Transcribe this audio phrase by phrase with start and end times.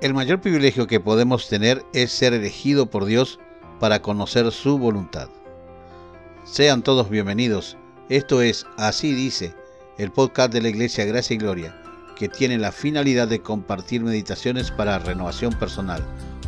[0.00, 3.40] El mayor privilegio que podemos tener es ser elegido por Dios
[3.80, 5.28] para conocer su voluntad.
[6.44, 7.76] Sean todos bienvenidos.
[8.08, 9.56] Esto es Así dice,
[9.98, 11.76] el podcast de la Iglesia Gracia y Gloria,
[12.14, 16.04] que tiene la finalidad de compartir meditaciones para renovación personal,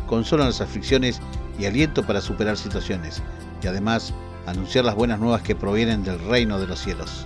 [0.07, 1.19] consuelo en las aflicciones
[1.59, 3.21] y aliento para superar situaciones,
[3.61, 4.13] y además
[4.45, 7.25] anunciar las buenas nuevas que provienen del reino de los cielos.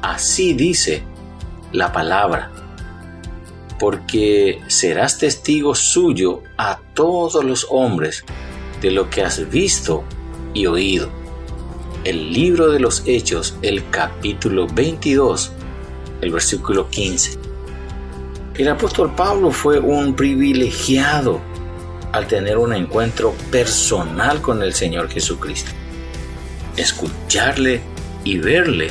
[0.00, 1.02] Así dice
[1.72, 2.52] la palabra
[3.78, 8.24] porque serás testigo suyo a todos los hombres
[8.80, 10.04] de lo que has visto
[10.52, 11.08] y oído.
[12.04, 15.52] El libro de los Hechos, el capítulo 22,
[16.20, 17.38] el versículo 15.
[18.56, 21.40] El apóstol Pablo fue un privilegiado
[22.12, 25.72] al tener un encuentro personal con el Señor Jesucristo.
[26.76, 27.80] Escucharle
[28.22, 28.90] y verle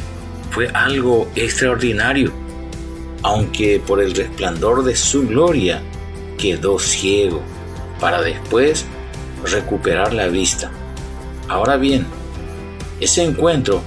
[0.52, 2.43] fue algo extraordinario
[3.24, 5.82] aunque por el resplandor de su gloria
[6.38, 7.42] quedó ciego,
[8.00, 8.86] para después
[9.46, 10.72] recuperar la vista.
[11.48, 12.06] Ahora bien,
[13.00, 13.82] ese encuentro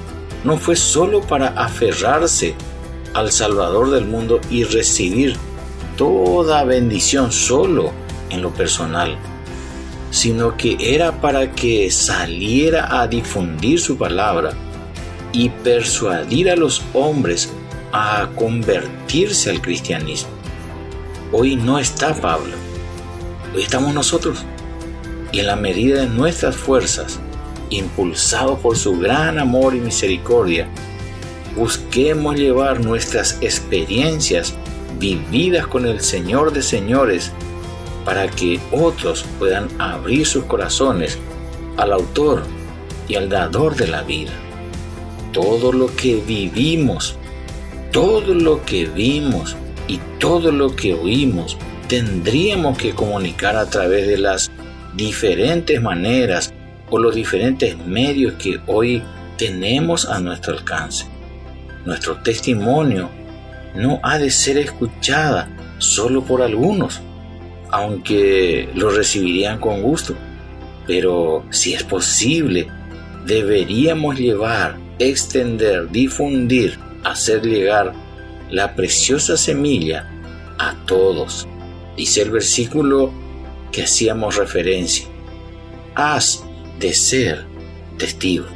[0.45, 2.55] no fue solo para aferrarse
[3.15, 5.37] al Salvador del mundo y recibir
[5.97, 7.93] toda bendición solo
[8.31, 9.17] en lo personal,
[10.11, 14.53] sino que era para que saliera a difundir su palabra
[15.33, 17.51] y persuadir a los hombres
[17.93, 20.31] a convertirse al cristianismo.
[21.33, 22.55] Hoy no está Pablo,
[23.55, 24.45] hoy estamos nosotros.
[25.33, 27.19] Y en la medida de nuestras fuerzas,
[27.71, 30.69] impulsados por su gran amor y misericordia,
[31.57, 34.55] busquemos llevar nuestras experiencias
[34.99, 37.33] vividas con el Señor de señores
[38.05, 41.19] para que otros puedan abrir sus corazones
[41.77, 42.45] al autor
[43.09, 44.33] y al dador de la vida.
[45.33, 47.19] Todo lo que vivimos
[47.97, 49.57] todo lo que vimos
[49.89, 51.57] y todo lo que oímos
[51.89, 54.51] tendríamos que comunicar a través de las
[54.95, 56.53] diferentes maneras
[56.91, 59.03] o los diferentes medios que hoy
[59.39, 61.07] tenemos a nuestro alcance.
[61.87, 63.09] Nuestro testimonio
[63.75, 65.49] no ha de ser escuchada
[65.79, 67.01] solo por algunos,
[67.71, 70.15] aunque lo recibirían con gusto.
[70.87, 72.69] Pero si es posible,
[73.25, 77.93] deberíamos llevar, extender, difundir hacer llegar
[78.51, 80.11] la preciosa semilla
[80.59, 81.47] a todos.
[81.97, 83.11] Dice el versículo
[83.73, 85.07] que hacíamos referencia.
[85.95, 86.45] Has
[86.79, 87.47] de ser
[87.99, 88.47] testigo.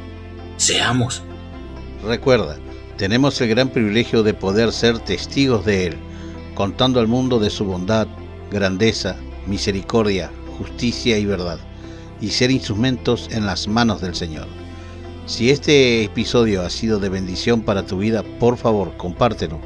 [0.57, 1.23] Seamos.
[2.03, 2.57] Recuerda,
[2.97, 5.97] tenemos el gran privilegio de poder ser testigos de Él,
[6.53, 8.07] contando al mundo de su bondad,
[8.51, 9.15] grandeza,
[9.47, 11.59] misericordia, justicia y verdad,
[12.19, 14.47] y ser instrumentos en las manos del Señor.
[15.31, 19.61] Si este episodio ha sido de bendición para tu vida, por favor, compártelo.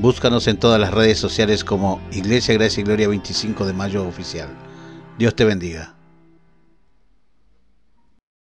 [0.00, 4.48] Búscanos en todas las redes sociales como Iglesia Gracia y Gloria 25 de Mayo Oficial.
[5.16, 5.93] Dios te bendiga.